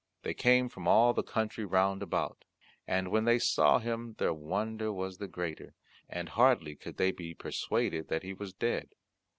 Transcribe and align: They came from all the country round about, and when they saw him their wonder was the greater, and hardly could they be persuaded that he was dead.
They 0.23 0.33
came 0.33 0.67
from 0.67 0.87
all 0.87 1.13
the 1.13 1.21
country 1.21 1.63
round 1.63 2.01
about, 2.01 2.43
and 2.87 3.09
when 3.11 3.25
they 3.25 3.37
saw 3.37 3.77
him 3.77 4.15
their 4.17 4.33
wonder 4.33 4.91
was 4.91 5.19
the 5.19 5.27
greater, 5.27 5.75
and 6.09 6.27
hardly 6.29 6.75
could 6.75 6.97
they 6.97 7.11
be 7.11 7.35
persuaded 7.35 8.07
that 8.07 8.23
he 8.23 8.33
was 8.33 8.51
dead. 8.51 8.95